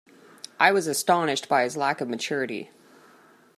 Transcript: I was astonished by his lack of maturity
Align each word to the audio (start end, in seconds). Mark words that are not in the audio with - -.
I 0.59 0.71
was 0.71 0.87
astonished 0.87 1.47
by 1.47 1.61
his 1.61 1.77
lack 1.77 2.01
of 2.01 2.09
maturity 2.09 2.71